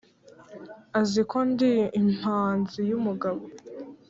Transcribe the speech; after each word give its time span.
Azi 0.99 1.21
ko 1.29 1.37
ndi 1.49 1.71
impanzi 2.01 2.79
y'umugabo. 2.89 3.43